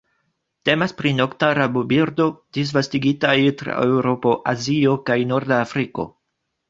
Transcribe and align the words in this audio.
Temas 0.67 0.93
pri 1.01 1.09
nokta 1.17 1.49
rabobirdo, 1.59 2.27
disvastigitaj 2.59 3.35
tra 3.61 3.77
Eŭropo, 3.91 4.35
Azio 4.55 4.97
kaj 5.11 5.19
norda 5.35 5.61
Afriko. 5.67 6.09